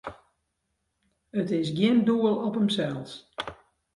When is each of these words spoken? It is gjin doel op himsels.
It 1.39 1.49
is 1.59 1.67
gjin 1.75 1.99
doel 2.07 2.35
op 2.47 2.53
himsels. 2.57 3.11